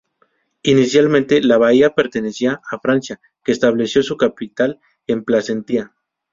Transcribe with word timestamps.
Inicialmente, 0.63 1.43
la 1.43 1.59
bahía 1.59 1.93
pertenecía 1.93 2.59
a 2.71 2.79
Francia, 2.79 3.21
que 3.43 3.51
estableció 3.51 4.01
su 4.01 4.17
capital 4.17 4.79
en 5.05 5.23
Placentia. 5.23 5.93